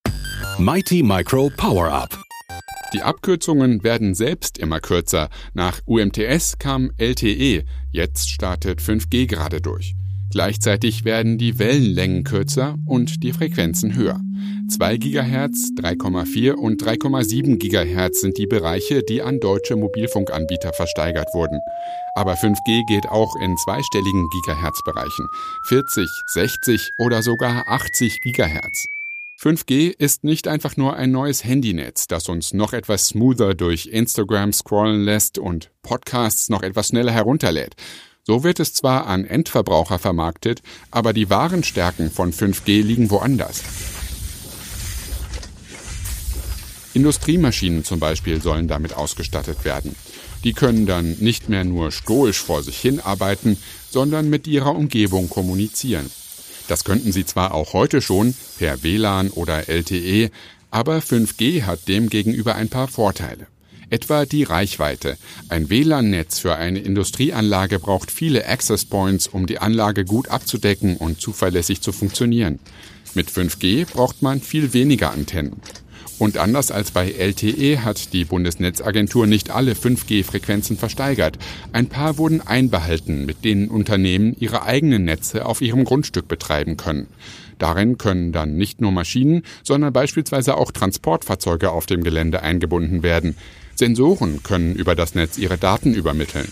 [0.58, 2.24] Mighty Micro Power Up.
[2.94, 5.28] Die Abkürzungen werden selbst immer kürzer.
[5.52, 9.96] Nach UMTS kam LTE, jetzt startet 5G gerade durch.
[10.30, 14.20] Gleichzeitig werden die Wellenlängen kürzer und die Frequenzen höher.
[14.68, 21.58] 2 GHz, 3,4 und 3,7 GHz sind die Bereiche, die an deutsche Mobilfunkanbieter versteigert wurden.
[22.14, 25.26] Aber 5G geht auch in zweistelligen Gigahertz-Bereichen.
[25.64, 28.86] 40, 60 oder sogar 80 Gigahertz.
[29.40, 34.52] 5G ist nicht einfach nur ein neues Handynetz, das uns noch etwas smoother durch Instagram
[34.52, 37.74] scrollen lässt und Podcasts noch etwas schneller herunterlädt.
[38.22, 43.62] So wird es zwar an Endverbraucher vermarktet, aber die wahren Stärken von 5G liegen woanders.
[46.94, 49.96] Industriemaschinen zum Beispiel sollen damit ausgestattet werden.
[50.44, 53.58] Die können dann nicht mehr nur stoisch vor sich hin arbeiten,
[53.90, 56.08] sondern mit ihrer Umgebung kommunizieren.
[56.68, 60.30] Das könnten sie zwar auch heute schon per WLAN oder LTE,
[60.70, 63.46] aber 5G hat demgegenüber ein paar Vorteile.
[63.90, 65.16] Etwa die Reichweite.
[65.48, 71.20] Ein WLAN-Netz für eine Industrieanlage braucht viele Access Points, um die Anlage gut abzudecken und
[71.20, 72.58] zuverlässig zu funktionieren.
[73.14, 75.60] Mit 5G braucht man viel weniger Antennen.
[76.18, 81.38] Und anders als bei LTE hat die Bundesnetzagentur nicht alle 5G-Frequenzen versteigert.
[81.72, 87.08] Ein paar wurden einbehalten, mit denen Unternehmen ihre eigenen Netze auf ihrem Grundstück betreiben können.
[87.58, 93.36] Darin können dann nicht nur Maschinen, sondern beispielsweise auch Transportfahrzeuge auf dem Gelände eingebunden werden.
[93.74, 96.48] Sensoren können über das Netz ihre Daten übermitteln.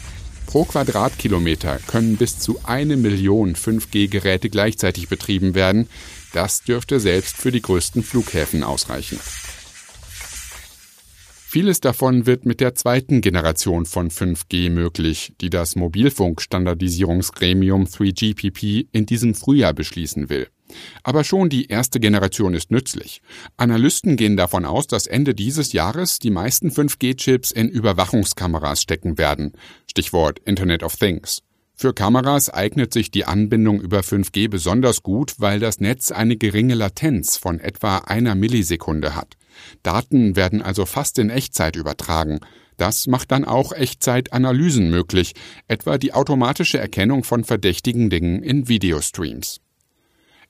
[0.47, 5.89] Pro Quadratkilometer können bis zu eine Million 5G-Geräte gleichzeitig betrieben werden.
[6.33, 9.19] Das dürfte selbst für die größten Flughäfen ausreichen.
[11.53, 19.05] Vieles davon wird mit der zweiten Generation von 5G möglich, die das Mobilfunkstandardisierungsgremium 3GPP in
[19.05, 20.49] diesem Frühjahr beschließen will.
[21.03, 23.21] Aber schon die erste Generation ist nützlich.
[23.59, 29.53] Analysten gehen davon aus, dass Ende dieses Jahres die meisten 5G-Chips in Überwachungskameras stecken werden.
[29.87, 31.43] Stichwort Internet of Things.
[31.75, 36.77] Für Kameras eignet sich die Anbindung über 5G besonders gut, weil das Netz eine geringe
[36.77, 39.37] Latenz von etwa einer Millisekunde hat.
[39.83, 42.41] Daten werden also fast in Echtzeit übertragen.
[42.77, 45.35] Das macht dann auch Echtzeitanalysen möglich,
[45.69, 49.61] etwa die automatische Erkennung von verdächtigen Dingen in Videostreams.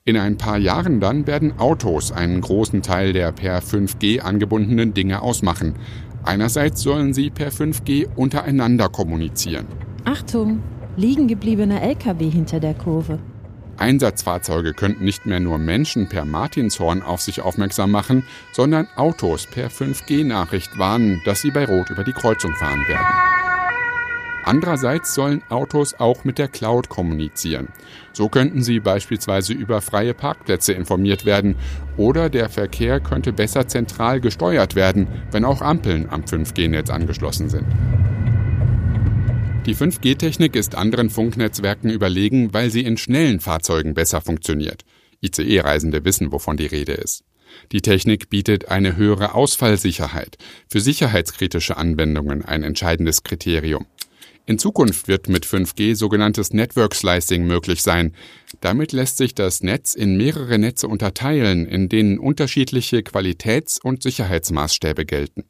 [0.05, 5.21] In ein paar Jahren dann werden Autos einen großen Teil der per 5G angebundenen Dinge
[5.21, 5.75] ausmachen.
[6.23, 9.65] Einerseits sollen sie per 5G untereinander kommunizieren.
[10.03, 10.61] Achtung,
[10.97, 13.19] liegen gebliebener LKW hinter der Kurve.
[13.83, 19.69] Einsatzfahrzeuge könnten nicht mehr nur Menschen per Martinshorn auf sich aufmerksam machen, sondern Autos per
[19.69, 23.05] 5G-Nachricht warnen, dass sie bei Rot über die Kreuzung fahren werden.
[24.45, 27.67] Andererseits sollen Autos auch mit der Cloud kommunizieren.
[28.13, 31.57] So könnten sie beispielsweise über freie Parkplätze informiert werden
[31.97, 37.67] oder der Verkehr könnte besser zentral gesteuert werden, wenn auch Ampeln am 5G-Netz angeschlossen sind.
[39.65, 44.83] Die 5G-Technik ist anderen Funknetzwerken überlegen, weil sie in schnellen Fahrzeugen besser funktioniert.
[45.21, 47.23] ICE-Reisende wissen, wovon die Rede ist.
[47.71, 53.85] Die Technik bietet eine höhere Ausfallsicherheit, für sicherheitskritische Anwendungen ein entscheidendes Kriterium.
[54.45, 58.13] In Zukunft wird mit 5G sogenanntes Network Slicing möglich sein.
[58.59, 65.05] Damit lässt sich das Netz in mehrere Netze unterteilen, in denen unterschiedliche Qualitäts- und Sicherheitsmaßstäbe
[65.05, 65.45] gelten.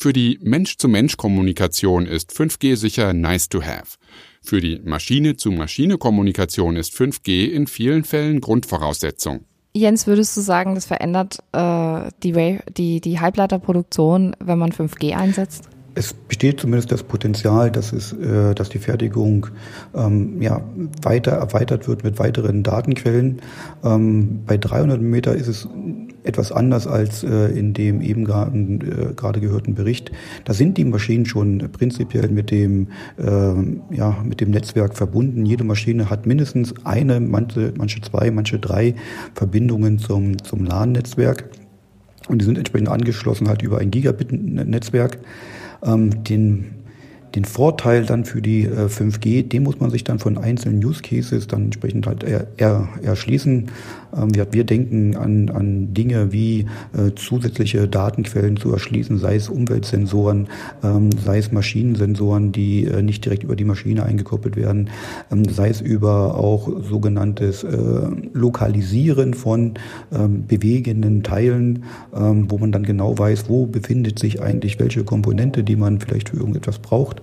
[0.00, 3.96] Für die Mensch-zu-Mensch-Kommunikation ist 5G sicher nice to have.
[4.40, 9.40] Für die Maschine-zu-Maschine-Kommunikation ist 5G in vielen Fällen Grundvoraussetzung.
[9.74, 15.68] Jens, würdest du sagen, das verändert äh, die, die, die Halbleiterproduktion, wenn man 5G einsetzt?
[15.98, 19.48] Es besteht zumindest das Potenzial, dass, es, äh, dass die Fertigung
[19.96, 20.62] ähm, ja,
[21.02, 23.42] weiter erweitert wird mit weiteren Datenquellen.
[23.82, 25.66] Ähm, bei 300 Meter ist es
[26.22, 30.12] etwas anders als äh, in dem eben äh, gerade gehörten Bericht.
[30.44, 35.46] Da sind die Maschinen schon prinzipiell mit dem, äh, ja, mit dem Netzwerk verbunden.
[35.46, 38.94] Jede Maschine hat mindestens eine, manche, manche zwei, manche drei
[39.34, 41.50] Verbindungen zum, zum LAN-Netzwerk.
[42.28, 45.18] Und die sind entsprechend angeschlossen halt über ein Gigabit-Netzwerk.
[45.82, 46.78] Ähm, den
[47.34, 51.02] den Vorteil dann für die äh, 5G, den muss man sich dann von einzelnen Use
[51.02, 53.70] Cases dann entsprechend halt er, er, erschließen.
[54.16, 60.48] Ähm, wir, denken an, an Dinge wie äh, zusätzliche Datenquellen zu erschließen, sei es Umweltsensoren,
[60.82, 64.90] ähm, sei es Maschinensensoren, die äh, nicht direkt über die Maschine eingekoppelt werden,
[65.30, 67.68] ähm, sei es über auch sogenanntes äh,
[68.32, 69.74] Lokalisieren von
[70.10, 76.00] bewegenden Teilen, wo man dann genau weiß, wo befindet sich eigentlich welche Komponente, die man
[76.00, 77.22] vielleicht für irgendetwas braucht.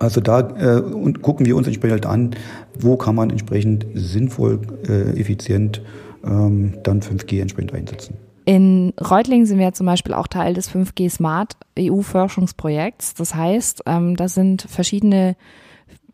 [0.00, 2.30] Also da äh, und gucken wir uns entsprechend an,
[2.76, 5.82] wo kann man entsprechend sinnvoll, äh, effizient
[6.24, 8.14] ähm, dann 5G entsprechend einsetzen.
[8.46, 13.14] In Reutlingen sind wir zum Beispiel auch Teil des 5G Smart EU-Forschungsprojekts.
[13.14, 15.36] Das heißt, ähm, da sind verschiedene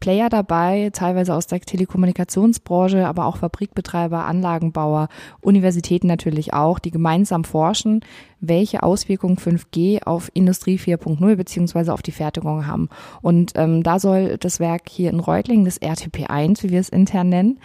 [0.01, 5.09] Player dabei, teilweise aus der Telekommunikationsbranche, aber auch Fabrikbetreiber, Anlagenbauer,
[5.41, 8.01] Universitäten natürlich auch, die gemeinsam forschen,
[8.41, 12.89] welche Auswirkungen 5G auf Industrie 4.0 beziehungsweise auf die Fertigung haben.
[13.23, 17.29] Und ähm, da soll das Werk hier in Reutlingen, das RTP1, wie wir es intern
[17.29, 17.61] nennen,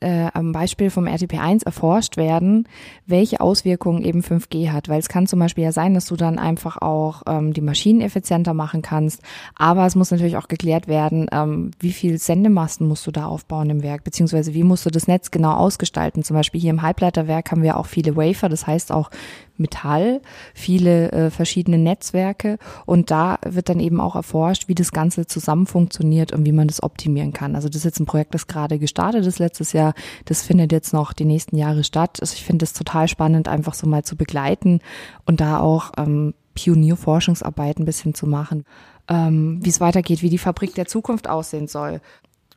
[0.00, 2.68] äh, am Beispiel vom RTP1 erforscht werden,
[3.06, 4.88] welche Auswirkungen eben 5G hat.
[4.88, 8.00] Weil es kann zum Beispiel ja sein, dass du dann einfach auch ähm, die Maschinen
[8.00, 9.22] effizienter machen kannst,
[9.54, 13.70] aber es muss natürlich auch geklärt werden, ähm, wie viel Sendemasten musst du da aufbauen
[13.70, 16.22] im Werk, beziehungsweise wie musst du das Netz genau ausgestalten.
[16.22, 19.10] Zum Beispiel hier im Halbleiterwerk haben wir auch viele Wafer, das heißt auch
[19.60, 20.20] Metall,
[20.54, 25.66] viele äh, verschiedene Netzwerke und da wird dann eben auch erforscht, wie das Ganze zusammen
[25.66, 27.54] funktioniert und wie man das optimieren kann.
[27.54, 29.94] Also das ist jetzt ein Projekt, das gerade gestartet ist letztes Jahr.
[30.24, 32.18] Das findet jetzt noch die nächsten Jahre statt.
[32.20, 34.80] Also ich finde es total spannend, einfach so mal zu begleiten
[35.26, 38.64] und da auch ähm, Pionierforschungsarbeit ein bisschen zu machen,
[39.08, 42.00] ähm, wie es weitergeht, wie die Fabrik der Zukunft aussehen soll.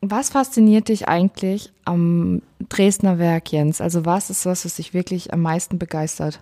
[0.01, 3.79] Was fasziniert dich eigentlich am Dresdner Werk, Jens?
[3.79, 6.41] Also was ist das, was dich wirklich am meisten begeistert?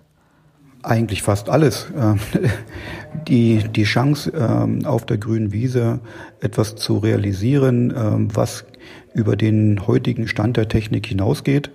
[0.82, 1.86] Eigentlich fast alles.
[1.96, 2.18] Ähm,
[3.28, 6.00] die, die Chance, ähm, auf der grünen Wiese
[6.40, 8.64] etwas zu realisieren, ähm, was
[9.14, 11.70] über den heutigen Stand der Technik hinausgeht,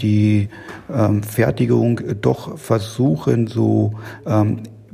[0.00, 0.48] die
[1.20, 3.92] Fertigung doch versuchen, so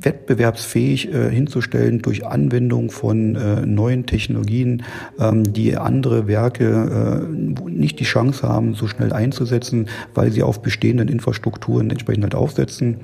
[0.01, 4.83] wettbewerbsfähig äh, hinzustellen durch Anwendung von äh, neuen Technologien,
[5.19, 7.25] ähm, die andere Werke
[7.67, 12.35] äh, nicht die Chance haben, so schnell einzusetzen, weil sie auf bestehenden Infrastrukturen entsprechend halt
[12.35, 12.99] aufsetzen.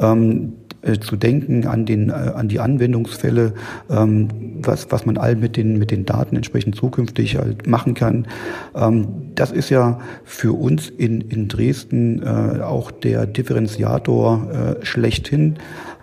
[0.00, 3.52] Ähm, äh, zu denken an den äh, an die Anwendungsfälle,
[3.90, 4.28] ähm,
[4.62, 8.28] was was man all mit den mit den Daten entsprechend zukünftig halt machen kann.
[8.76, 15.56] Ähm, das ist ja für uns in in Dresden äh, auch der Differenziator schlechthin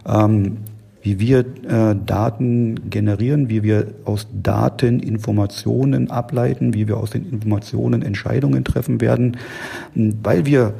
[0.07, 0.57] ähm,
[1.01, 7.29] wie wir äh, Daten generieren, wie wir aus Daten Informationen ableiten, wie wir aus den
[7.29, 9.37] Informationen Entscheidungen treffen werden,
[9.93, 10.73] weil wir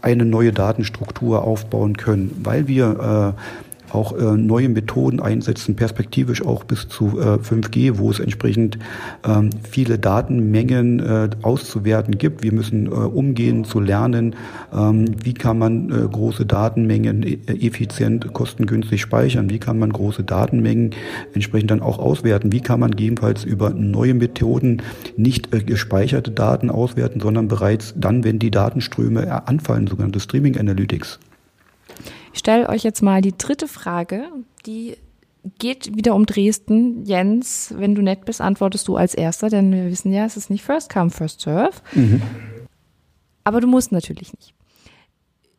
[0.00, 6.64] eine neue Datenstruktur aufbauen können, weil wir äh, auch äh, neue Methoden einsetzen, perspektivisch auch
[6.64, 8.78] bis zu äh, 5G, wo es entsprechend
[9.24, 12.42] ähm, viele Datenmengen äh, auszuwerten gibt.
[12.42, 14.36] Wir müssen äh, umgehen zu lernen,
[14.72, 20.24] ähm, wie kann man äh, große Datenmengen e effizient, kostengünstig speichern, wie kann man große
[20.24, 20.90] Datenmengen
[21.34, 24.82] entsprechend dann auch auswerten, wie kann man gegebenenfalls über neue Methoden
[25.16, 30.58] nicht äh, gespeicherte Daten auswerten, sondern bereits dann, wenn die Datenströme äh, anfallen, sogenannte Streaming
[30.58, 31.18] Analytics.
[32.32, 34.28] Ich stelle euch jetzt mal die dritte Frage,
[34.66, 34.96] die
[35.58, 37.04] geht wieder um Dresden.
[37.04, 40.50] Jens, wenn du nett bist, antwortest du als Erster, denn wir wissen ja, es ist
[40.50, 41.76] nicht First Come, First Serve.
[41.92, 42.22] Mhm.
[43.44, 44.54] Aber du musst natürlich nicht.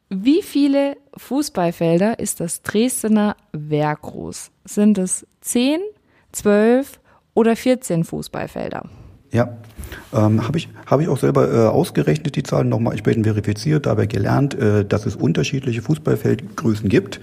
[0.09, 4.51] Wie viele Fußballfelder ist das Dresdner Werk groß?
[4.63, 5.79] Sind es 10,
[6.31, 6.99] 12
[7.33, 8.89] oder 14 Fußballfelder?
[9.33, 9.49] Ja,
[10.13, 14.05] ähm, habe ich, hab ich auch selber äh, ausgerechnet, die Zahlen nochmal entsprechend verifiziert, dabei
[14.05, 17.19] gelernt, äh, dass es unterschiedliche Fußballfeldgrößen gibt.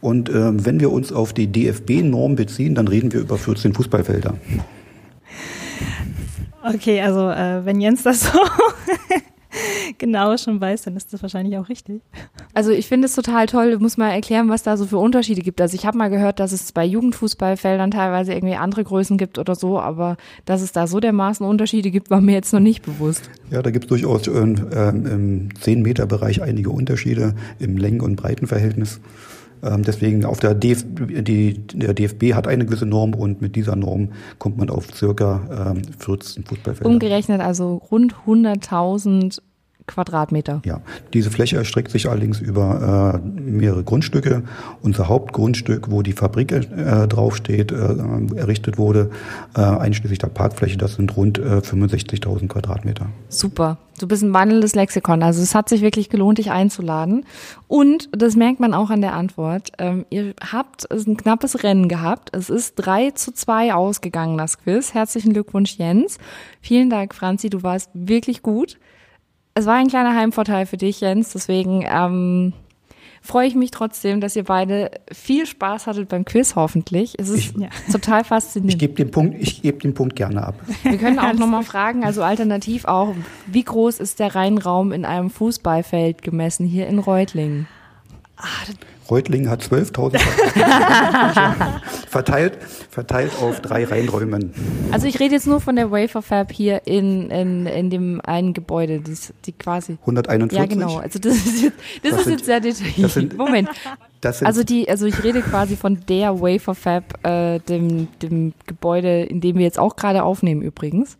[0.00, 4.34] Und äh, wenn wir uns auf die DFB-Norm beziehen, dann reden wir über 14 Fußballfelder.
[6.62, 8.38] Okay, also äh, wenn Jens das so
[9.98, 12.02] genau schon weiß, dann ist das wahrscheinlich auch richtig.
[12.52, 15.42] Also ich finde es total toll, du musst mal erklären, was da so für Unterschiede
[15.42, 15.60] gibt.
[15.60, 19.54] Also ich habe mal gehört, dass es bei Jugendfußballfeldern teilweise irgendwie andere Größen gibt oder
[19.54, 23.30] so, aber dass es da so dermaßen Unterschiede gibt, war mir jetzt noch nicht bewusst.
[23.50, 29.00] Ja, da gibt es durchaus äh, im 10-Meter-Bereich einige Unterschiede im Längen- und Breitenverhältnis.
[29.64, 33.76] Ähm, deswegen auf der, DF die, der DFB hat eine gewisse Norm und mit dieser
[33.76, 36.88] Norm kommt man auf circa ähm, 14 Fußballfelder.
[36.88, 39.40] Umgerechnet also rund 100.000
[39.86, 40.62] Quadratmeter.
[40.64, 40.80] Ja,
[41.12, 44.42] diese Fläche erstreckt sich allerdings über äh, mehrere Grundstücke.
[44.82, 47.76] Unser Hauptgrundstück, wo die Fabrik äh, draufsteht, äh,
[48.36, 49.10] errichtet wurde,
[49.54, 53.06] äh, einschließlich der Parkfläche, das sind rund äh, 65.000 Quadratmeter.
[53.28, 53.78] Super.
[53.98, 55.22] Du bist ein wandelndes Lexikon.
[55.22, 57.24] Also es hat sich wirklich gelohnt, dich einzuladen.
[57.68, 59.70] Und das merkt man auch an der Antwort.
[59.78, 62.30] Ähm, ihr habt ein knappes Rennen gehabt.
[62.34, 64.94] Es ist drei zu zwei ausgegangen, das Quiz.
[64.94, 66.18] Herzlichen Glückwunsch, Jens.
[66.60, 67.50] Vielen Dank, Franzi.
[67.50, 68.78] Du warst wirklich gut
[69.54, 71.32] es war ein kleiner Heimvorteil für dich, Jens.
[71.32, 72.52] Deswegen ähm,
[73.22, 77.14] freue ich mich trotzdem, dass ihr beide viel Spaß hattet beim Quiz, hoffentlich.
[77.18, 77.68] Es ist ich, ja.
[77.90, 78.74] total faszinierend.
[78.74, 80.56] Ich gebe den Punkt, ich gebe den Punkt gerne ab.
[80.82, 83.14] Wir können auch nochmal fragen, also alternativ auch,
[83.46, 87.68] wie groß ist der Reinraum in einem Fußballfeld gemessen hier in Reutlingen?
[88.36, 88.46] Ah,
[89.10, 90.18] Reutlingen hat 12.000
[92.08, 92.58] verteilt,
[92.90, 94.52] verteilt auf drei Reinräumen.
[94.92, 98.54] Also ich rede jetzt nur von der Wafer Fab hier in, in, in dem einen
[98.54, 99.98] Gebäude, das, die quasi.
[100.00, 100.58] 141?
[100.58, 100.98] Ja, genau.
[100.98, 103.10] Also das ist jetzt, das, das ist sind, jetzt sehr detailliert.
[103.10, 103.68] Sind, Moment.
[104.22, 109.40] also die, also ich rede quasi von der Wafer Fab, äh, dem, dem Gebäude, in
[109.40, 111.18] dem wir jetzt auch gerade aufnehmen übrigens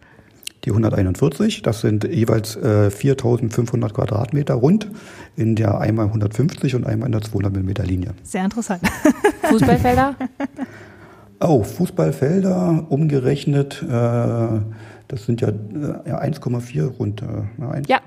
[0.65, 1.63] die 141.
[1.63, 4.91] Das sind jeweils äh, 4.500 Quadratmeter rund
[5.37, 8.15] in der einmal 150 und einmal in der 200 Millimeter Linie.
[8.23, 8.83] Sehr interessant.
[9.43, 10.17] Fußballfelder?
[11.41, 17.23] Oh, Fußballfelder umgerechnet, äh, das sind ja, äh, ja 1,4 rund.
[17.23, 18.01] Äh, ja.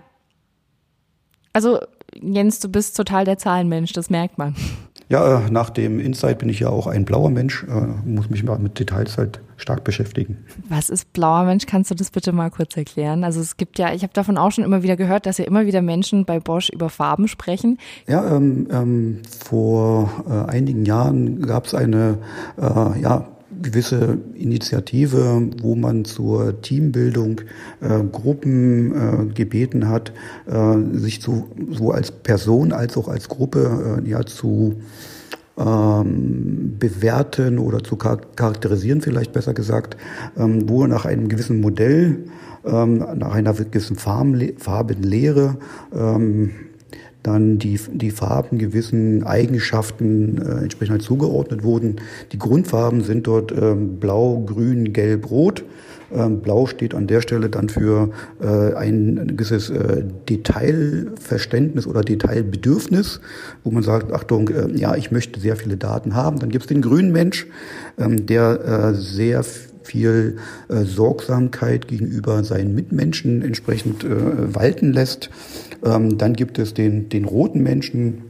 [1.53, 1.79] Also
[2.21, 4.55] Jens, du bist total der Zahlenmensch, das merkt man.
[5.09, 8.43] Ja, äh, nach dem Insight bin ich ja auch ein blauer Mensch, äh, muss mich
[8.43, 10.37] mal mit Details halt stark beschäftigen.
[10.69, 11.65] Was ist blauer Mensch?
[11.65, 13.23] Kannst du das bitte mal kurz erklären?
[13.23, 15.65] Also es gibt ja, ich habe davon auch schon immer wieder gehört, dass ja immer
[15.65, 17.79] wieder Menschen bei Bosch über Farben sprechen.
[18.07, 22.19] Ja, ähm, ähm, vor äh, einigen Jahren gab es eine,
[22.57, 23.27] äh, ja,
[23.61, 27.41] gewisse Initiative, wo man zur Teambildung
[27.81, 30.13] äh, Gruppen äh, gebeten hat,
[30.45, 34.75] äh, sich zu, so als Person als auch als Gruppe äh, ja zu
[35.57, 39.97] ähm, bewerten oder zu charakterisieren, vielleicht besser gesagt,
[40.37, 42.25] ähm, wo nach einem gewissen Modell,
[42.65, 45.57] ähm, nach einer gewissen Farbenlehre
[45.95, 46.51] ähm,
[47.27, 51.97] dann die, die Farben gewissen Eigenschaften äh, entsprechend halt zugeordnet wurden.
[52.31, 55.63] Die Grundfarben sind dort ähm, blau, grün, gelb, rot.
[56.09, 58.11] Ähm, blau steht an der Stelle dann für
[58.41, 63.19] äh, ein gewisses äh, Detailverständnis oder Detailbedürfnis,
[63.65, 66.39] wo man sagt, Achtung, äh, ja, ich möchte sehr viele Daten haben.
[66.39, 67.45] Dann gibt es den grünen Mensch,
[67.97, 69.43] ähm, der äh, sehr
[69.87, 70.37] viel
[70.69, 75.29] äh, Sorgsamkeit gegenüber seinen Mitmenschen entsprechend äh, walten lässt.
[75.83, 78.23] Ähm, dann gibt es den, den roten Menschen,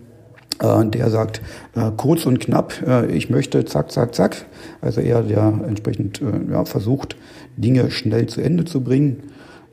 [0.59, 1.41] äh, der sagt
[1.75, 4.45] äh, kurz und knapp, äh, ich möchte zack, zack, zack.
[4.81, 7.17] Also er, der entsprechend äh, ja, versucht,
[7.57, 9.23] Dinge schnell zu Ende zu bringen.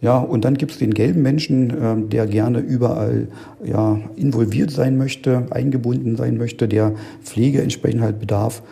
[0.01, 3.29] Ja, und dann gibt es den gelben Menschen, äh, der gerne überall
[3.65, 6.93] ja, involviert sein möchte, eingebunden sein möchte, der
[7.23, 8.63] Pflege entsprechend halt bedarf.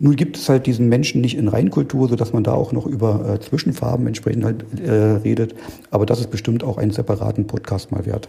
[0.00, 3.34] Nun gibt es halt diesen Menschen nicht in Reinkultur, sodass man da auch noch über
[3.34, 5.54] äh, Zwischenfarben entsprechend halt äh, redet.
[5.90, 8.28] Aber das ist bestimmt auch einen separaten Podcast mal wert.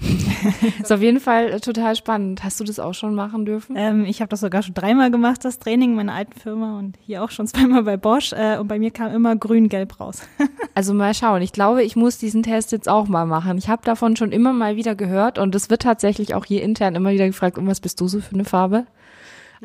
[0.82, 2.42] ist auf jeden Fall äh, total spannend.
[2.42, 3.76] Hast du das auch schon machen dürfen?
[3.76, 6.96] Ähm, ich habe das sogar schon dreimal gemacht, das Training in meiner alten Firma und
[7.04, 8.32] hier auch schon zweimal bei Bosch.
[8.32, 10.22] Äh, und bei mir kam immer grün-gelb raus.
[10.74, 11.42] also mal schauen.
[11.42, 13.58] Ich glaube, ich muss diesen Test jetzt auch mal machen.
[13.58, 16.94] Ich habe davon schon immer mal wieder gehört und es wird tatsächlich auch hier intern
[16.94, 18.86] immer wieder gefragt, um was bist du so für eine Farbe?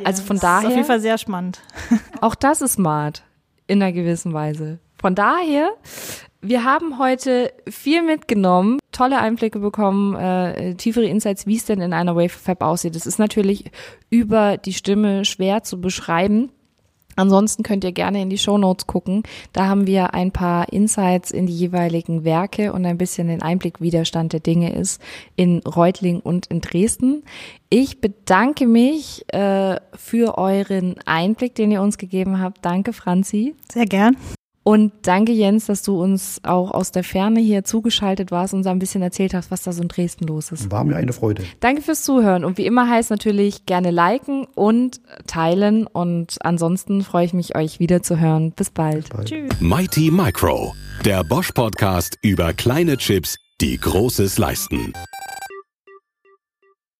[0.03, 0.61] Also von daher.
[0.61, 1.61] Ist auf jeden Fall sehr spannend.
[2.21, 3.23] auch das ist smart.
[3.67, 4.79] In einer gewissen Weise.
[4.97, 5.69] Von daher,
[6.41, 11.93] wir haben heute viel mitgenommen, tolle Einblicke bekommen, äh, tiefere Insights, wie es denn in
[11.93, 12.95] einer Wave Fab aussieht.
[12.95, 13.71] Das ist natürlich
[14.09, 16.51] über die Stimme schwer zu beschreiben.
[17.15, 19.23] Ansonsten könnt ihr gerne in die Show Notes gucken.
[19.53, 23.81] Da haben wir ein paar Insights in die jeweiligen Werke und ein bisschen den Einblick,
[23.81, 25.01] wie der Stand der Dinge ist
[25.35, 27.23] in Reutling und in Dresden.
[27.69, 32.63] Ich bedanke mich äh, für euren Einblick, den ihr uns gegeben habt.
[32.63, 33.55] Danke, Franzi.
[33.71, 34.15] Sehr gern.
[34.67, 38.67] Und danke Jens, dass du uns auch aus der Ferne hier zugeschaltet warst und uns
[38.67, 40.71] ein bisschen erzählt hast, was da so in Dresden los ist.
[40.71, 41.43] War mir eine Freude.
[41.59, 47.25] Danke fürs Zuhören und wie immer heißt natürlich gerne liken und teilen und ansonsten freue
[47.25, 48.53] ich mich, euch wieder zu hören.
[48.53, 49.03] Bis bald.
[49.03, 49.27] Bis bald.
[49.27, 49.61] Tschüss.
[49.61, 50.73] Mighty Micro,
[51.05, 54.93] der Bosch Podcast über kleine Chips, die Großes leisten.